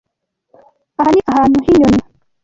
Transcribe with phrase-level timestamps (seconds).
[0.99, 2.01] Aha ni ahantu h'inyoni.